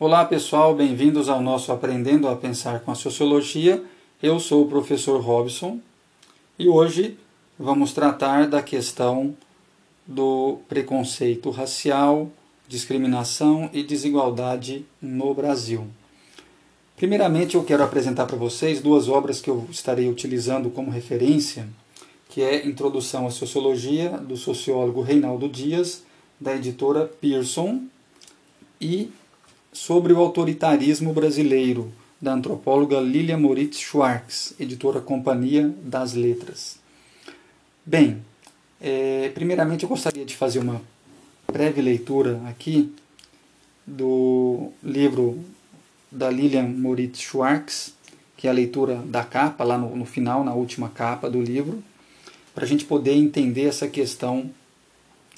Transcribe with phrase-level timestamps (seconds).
[0.00, 3.80] Olá pessoal, bem-vindos ao nosso Aprendendo a Pensar com a Sociologia.
[4.20, 5.78] Eu sou o professor Robson
[6.58, 7.16] e hoje
[7.56, 9.36] vamos tratar da questão
[10.04, 12.28] do preconceito racial,
[12.66, 15.86] discriminação e desigualdade no Brasil.
[16.96, 21.68] Primeiramente, eu quero apresentar para vocês duas obras que eu estarei utilizando como referência,
[22.28, 26.02] que é Introdução à Sociologia, do sociólogo Reinaldo Dias,
[26.40, 27.82] da editora Pearson,
[28.80, 29.12] e
[29.74, 36.78] sobre o autoritarismo brasileiro, da antropóloga Lilia Moritz Schwartz, editora Companhia das Letras.
[37.84, 38.24] Bem,
[38.80, 40.80] é, primeiramente eu gostaria de fazer uma
[41.52, 42.94] breve leitura aqui
[43.84, 45.44] do livro
[46.10, 47.94] da Lilian Moritz Schwartz,
[48.36, 51.82] que é a leitura da capa, lá no, no final, na última capa do livro,
[52.54, 54.48] para a gente poder entender essa questão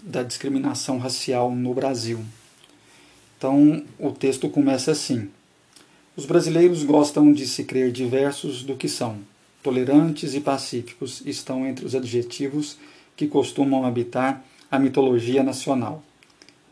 [0.00, 2.24] da discriminação racial no Brasil.
[3.42, 5.28] Então, o texto começa assim:
[6.16, 9.18] Os brasileiros gostam de se crer diversos do que são.
[9.64, 12.78] Tolerantes e pacíficos estão entre os adjetivos
[13.16, 16.04] que costumam habitar a mitologia nacional.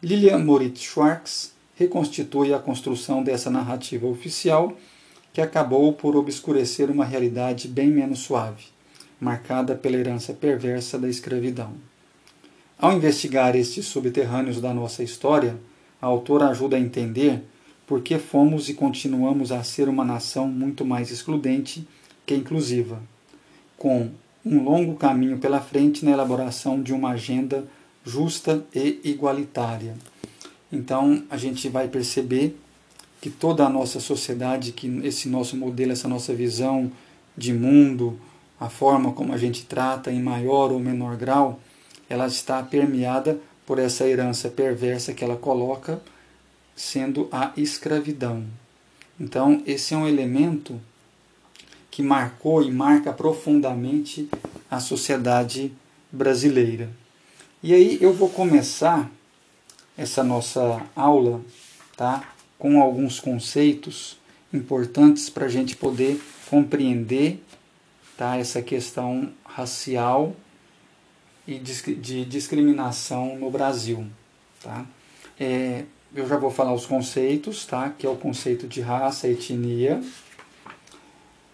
[0.00, 4.73] Lilian Moritz Schwartz reconstitui a construção dessa narrativa oficial
[5.33, 8.67] que acabou por obscurecer uma realidade bem menos suave,
[9.20, 11.73] marcada pela herança perversa da escravidão.
[12.78, 15.58] Ao investigar estes subterrâneos da nossa história,
[16.01, 17.43] a autora ajuda a entender
[17.87, 21.87] por que fomos e continuamos a ser uma nação muito mais excludente
[22.25, 23.03] que inclusiva,
[23.77, 24.11] com
[24.45, 27.67] um longo caminho pela frente na elaboração de uma agenda
[28.05, 29.95] justa e igualitária.
[30.73, 32.57] Então, a gente vai perceber
[33.20, 36.91] que toda a nossa sociedade, que esse nosso modelo, essa nossa visão
[37.37, 38.19] de mundo,
[38.59, 41.61] a forma como a gente trata em maior ou menor grau,
[42.09, 43.39] ela está permeada
[43.71, 46.03] por essa herança perversa que ela coloca,
[46.75, 48.45] sendo a escravidão.
[49.19, 50.81] Então, esse é um elemento
[51.89, 54.29] que marcou e marca profundamente
[54.69, 55.73] a sociedade
[56.11, 56.91] brasileira.
[57.63, 59.09] E aí eu vou começar
[59.97, 61.41] essa nossa aula
[61.97, 62.29] tá,
[62.59, 64.19] com alguns conceitos
[64.53, 66.20] importantes para a gente poder
[66.51, 67.41] compreender
[68.17, 70.35] tá, essa questão racial
[71.46, 74.06] e de discriminação no Brasil.
[74.62, 74.86] Tá?
[75.39, 75.84] É,
[76.14, 77.90] eu já vou falar os conceitos, tá?
[77.90, 80.02] que é o conceito de raça, etnia,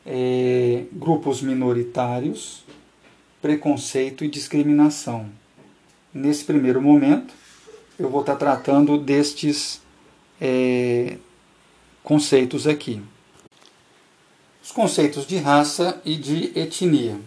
[0.04, 2.64] é, grupos minoritários,
[3.41, 5.28] preconceito e discriminação.
[6.12, 7.34] Nesse primeiro momento,
[7.98, 9.80] eu vou estar tratando destes
[10.41, 11.19] é,
[12.02, 13.02] conceitos aqui.
[14.62, 17.20] Os conceitos de raça e de etnia.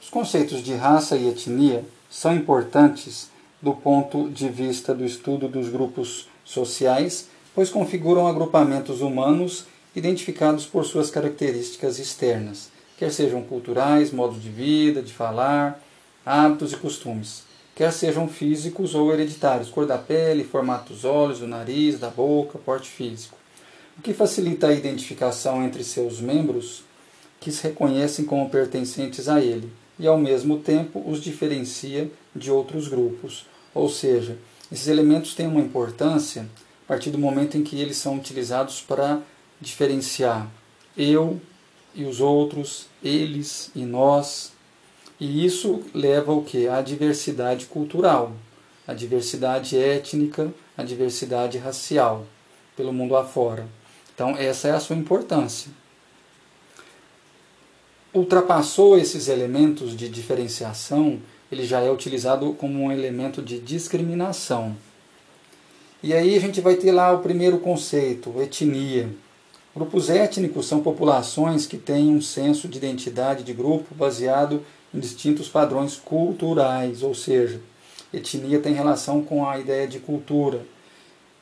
[0.00, 1.84] Os conceitos de raça e etnia
[2.16, 3.28] são importantes
[3.60, 10.86] do ponto de vista do estudo dos grupos sociais, pois configuram agrupamentos humanos identificados por
[10.86, 15.78] suas características externas, quer sejam culturais, modos de vida, de falar,
[16.24, 17.42] hábitos e costumes,
[17.74, 22.58] quer sejam físicos ou hereditários, cor da pele, formato dos olhos, do nariz, da boca,
[22.58, 23.36] porte físico,
[23.98, 26.82] o que facilita a identificação entre seus membros
[27.38, 32.88] que se reconhecem como pertencentes a ele e, ao mesmo tempo, os diferencia de outros
[32.88, 33.46] grupos.
[33.74, 34.38] Ou seja,
[34.70, 36.48] esses elementos têm uma importância
[36.84, 39.20] a partir do momento em que eles são utilizados para
[39.60, 40.48] diferenciar
[40.96, 41.40] eu
[41.94, 44.52] e os outros, eles e nós.
[45.18, 46.68] E isso leva ao que?
[46.68, 48.32] A diversidade cultural,
[48.86, 52.26] a diversidade étnica, a diversidade racial
[52.76, 53.66] pelo mundo afora.
[54.14, 55.70] Então, essa é a sua importância
[58.16, 61.20] ultrapassou esses elementos de diferenciação,
[61.52, 64.74] ele já é utilizado como um elemento de discriminação.
[66.02, 69.08] E aí a gente vai ter lá o primeiro conceito, etnia.
[69.74, 75.48] Grupos étnicos são populações que têm um senso de identidade de grupo baseado em distintos
[75.48, 77.60] padrões culturais, ou seja,
[78.14, 80.64] etnia tem relação com a ideia de cultura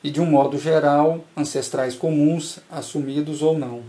[0.03, 3.81] e, de um modo geral, ancestrais comuns, assumidos ou não.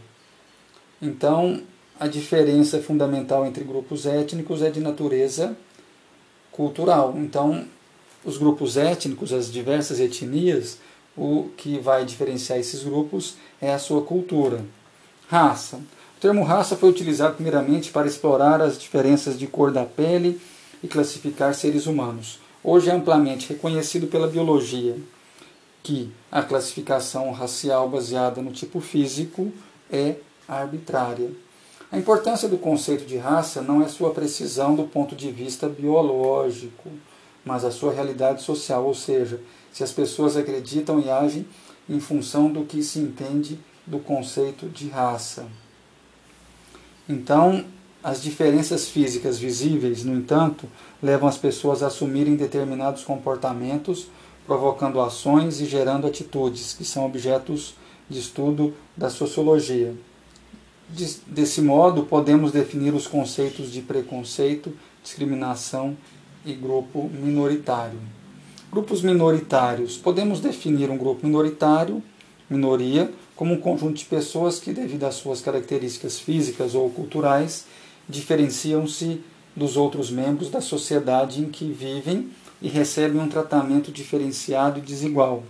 [1.02, 1.62] Então,
[1.98, 5.56] a diferença fundamental entre grupos étnicos é de natureza
[6.52, 7.14] cultural.
[7.16, 7.64] Então,
[8.24, 10.78] os grupos étnicos, as diversas etnias,
[11.16, 14.64] o que vai diferenciar esses grupos é a sua cultura.
[15.28, 15.76] Raça.
[15.76, 20.40] O termo raça foi utilizado primeiramente para explorar as diferenças de cor da pele
[20.82, 22.38] e classificar seres humanos.
[22.62, 24.96] Hoje é amplamente reconhecido pela biologia
[25.82, 29.52] que a classificação racial baseada no tipo físico
[29.90, 30.16] é
[30.48, 31.30] arbitrária.
[31.90, 36.90] A importância do conceito de raça não é sua precisão do ponto de vista biológico,
[37.44, 39.40] mas a sua realidade social, ou seja,
[39.72, 41.46] se as pessoas acreditam e agem
[41.88, 45.46] em função do que se entende do conceito de raça.
[47.08, 47.64] Então,
[48.02, 50.68] as diferenças físicas visíveis, no entanto,
[51.00, 54.08] levam as pessoas a assumirem determinados comportamentos,
[54.44, 57.76] provocando ações e gerando atitudes, que são objetos
[58.10, 59.94] de estudo da sociologia.
[60.88, 64.72] Desse modo, podemos definir os conceitos de preconceito,
[65.02, 65.96] discriminação
[66.44, 67.98] e grupo minoritário.
[68.70, 69.96] Grupos minoritários.
[69.96, 72.02] Podemos definir um grupo minoritário,
[72.48, 77.66] minoria, como um conjunto de pessoas que, devido às suas características físicas ou culturais,
[78.08, 79.20] diferenciam-se
[79.56, 82.30] dos outros membros da sociedade em que vivem
[82.62, 85.42] e recebem um tratamento diferenciado e desigual.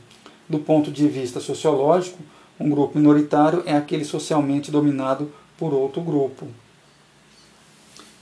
[0.49, 2.19] Do ponto de vista sociológico,
[2.59, 6.47] um grupo minoritário é aquele socialmente dominado por outro grupo.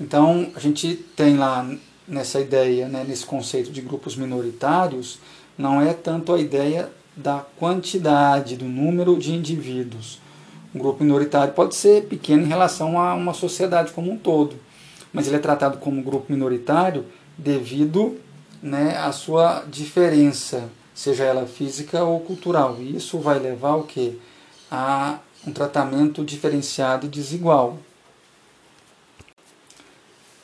[0.00, 1.68] Então, a gente tem lá
[2.06, 5.18] nessa ideia, né, nesse conceito de grupos minoritários,
[5.56, 10.20] não é tanto a ideia da quantidade, do número de indivíduos.
[10.74, 14.56] Um grupo minoritário pode ser pequeno em relação a uma sociedade como um todo,
[15.12, 17.06] mas ele é tratado como grupo minoritário
[17.38, 18.18] devido
[18.60, 22.76] né, à sua diferença, seja ela física ou cultural.
[22.78, 24.14] E isso vai levar o quê?
[24.70, 27.78] A um tratamento diferenciado e desigual.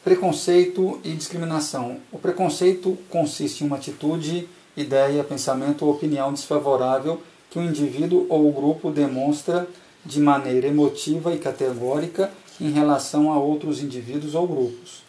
[0.04, 1.98] Preconceito e discriminação.
[2.10, 8.48] O preconceito consiste em uma atitude, ideia, pensamento ou opinião desfavorável que o indivíduo ou
[8.48, 9.68] o grupo demonstra
[10.04, 12.30] de maneira emotiva e categórica
[12.60, 15.02] em relação a outros indivíduos ou grupos.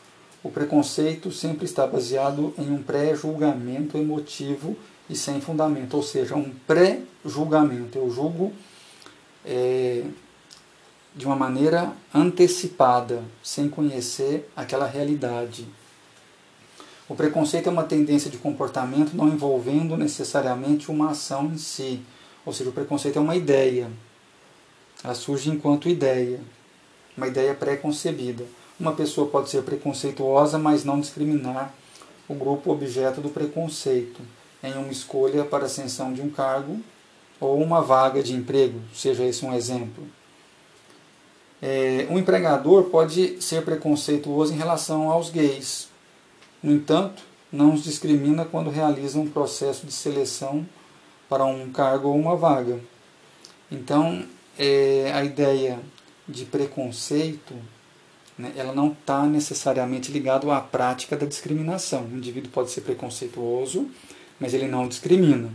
[0.44, 4.76] O preconceito sempre está baseado em um pré-julgamento emotivo
[5.12, 7.98] e sem fundamento, ou seja, um pré-julgamento.
[7.98, 8.54] Eu julgo
[9.46, 10.06] é,
[11.14, 15.68] de uma maneira antecipada, sem conhecer aquela realidade.
[17.10, 22.02] O preconceito é uma tendência de comportamento não envolvendo necessariamente uma ação em si,
[22.46, 23.92] ou seja, o preconceito é uma ideia.
[25.04, 26.40] Ela surge enquanto ideia,
[27.18, 28.46] uma ideia pré-concebida.
[28.80, 31.74] Uma pessoa pode ser preconceituosa, mas não discriminar
[32.30, 34.22] o grupo objeto do preconceito
[34.64, 36.80] em uma escolha para ascensão de um cargo
[37.40, 40.08] ou uma vaga de emprego, seja esse um exemplo.
[41.62, 45.90] É, um empregador pode ser preconceituoso em relação aos gays.
[46.62, 50.66] No entanto, não os discrimina quando realiza um processo de seleção
[51.28, 52.80] para um cargo ou uma vaga.
[53.72, 54.26] Então,
[54.58, 55.80] é, a ideia
[56.28, 57.56] de preconceito
[58.38, 62.06] né, ela não está necessariamente ligada à prática da discriminação.
[62.06, 63.90] O indivíduo pode ser preconceituoso,
[64.42, 65.54] mas ele não discrimina.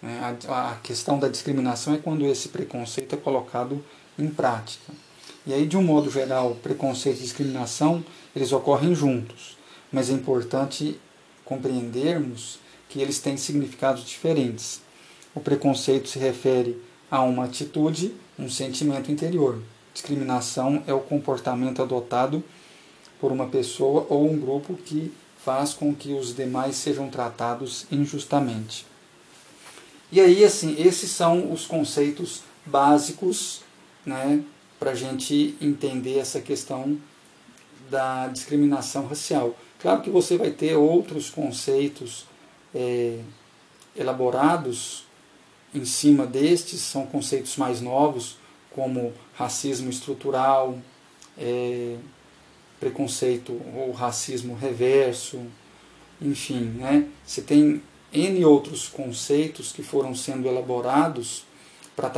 [0.00, 0.38] Né?
[0.48, 3.84] A, questão da discriminação é quando esse preconceito é colocado
[4.18, 4.92] em prática.
[5.46, 8.02] E aí, de um modo geral, preconceito e discriminação
[8.34, 9.58] eles ocorrem juntos,
[9.92, 10.98] mas é importante
[11.44, 12.58] compreendermos
[12.88, 14.80] que eles têm significados diferentes.
[15.34, 16.80] O preconceito se refere
[17.10, 19.60] a uma atitude, um sentimento interior.
[19.92, 22.42] Discriminação é o comportamento adotado
[23.20, 25.12] por uma pessoa ou um grupo que
[25.44, 28.86] faz com que os demais sejam tratados injustamente.
[30.12, 33.62] E aí, assim, esses são os conceitos básicos
[34.04, 34.42] né,
[34.78, 36.98] para a gente entender essa questão
[37.88, 39.56] da discriminação racial.
[39.80, 42.26] Claro que você vai ter outros conceitos
[42.74, 43.20] é,
[43.96, 45.04] elaborados
[45.74, 48.36] em cima destes, são conceitos mais novos,
[48.70, 50.78] como racismo estrutural,
[51.38, 51.96] é,
[52.80, 55.38] preconceito ou racismo reverso,
[56.20, 57.06] enfim, né?
[57.24, 57.82] Você tem
[58.12, 61.44] N outros conceitos que foram sendo elaborados
[61.94, 62.08] para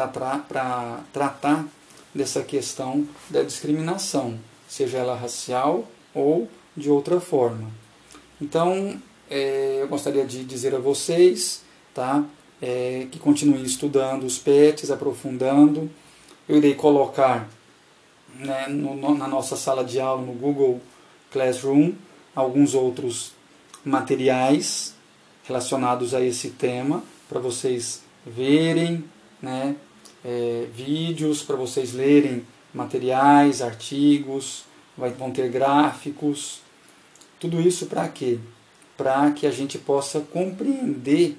[1.12, 1.66] tratar,
[2.14, 4.38] dessa questão da discriminação,
[4.69, 7.71] seja ela racial ou de outra forma.
[8.40, 9.00] Então,
[9.31, 11.62] é, eu gostaria de dizer a vocês
[11.95, 12.23] tá,
[12.61, 15.90] é, que continuem estudando os PETs, aprofundando.
[16.49, 17.49] Eu irei colocar
[18.34, 20.80] né, no, na nossa sala de aula, no Google
[21.30, 21.92] Classroom,
[22.34, 23.32] alguns outros
[23.84, 24.94] materiais
[25.44, 29.04] relacionados a esse tema para vocês verem,
[29.40, 29.76] né,
[30.24, 34.64] é, vídeos para vocês lerem materiais, artigos,
[34.96, 36.60] vai, vão ter gráficos,
[37.40, 38.38] tudo isso para quê?
[38.96, 41.36] Para que a gente possa compreender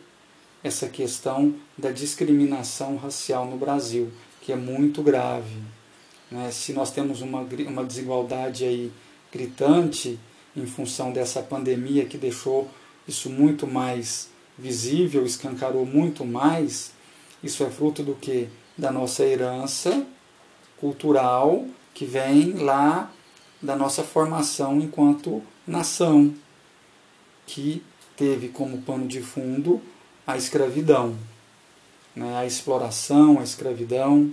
[0.63, 5.57] essa questão da discriminação racial no Brasil, que é muito grave.
[6.31, 6.51] Né?
[6.51, 8.91] Se nós temos uma, uma desigualdade aí
[9.31, 10.19] gritante
[10.55, 12.69] em função dessa pandemia que deixou
[13.07, 16.91] isso muito mais visível, escancarou muito mais,
[17.43, 18.47] isso é fruto do que?
[18.77, 20.05] Da nossa herança
[20.79, 23.11] cultural que vem lá
[23.61, 26.33] da nossa formação enquanto nação,
[27.47, 27.81] que
[28.17, 29.81] teve como pano de fundo
[30.27, 31.15] a escravidão.
[32.15, 34.31] né, a exploração, a escravidão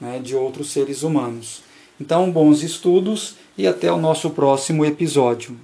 [0.00, 1.62] né, de outros seres humanos.
[2.00, 5.56] Então, bons estudos e até o nosso próximo episódio.